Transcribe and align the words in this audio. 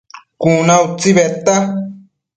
Cuna 0.41 0.75
utsi 0.85 1.09
bedta 1.17 1.55